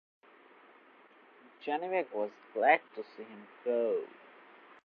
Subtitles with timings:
[1.63, 4.03] Janibek was glad to see him go.